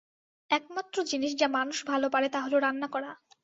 [0.49, 3.11] একমাত্র জিনিস যা মানুষ ভালো পারে তা হল রান্না করা।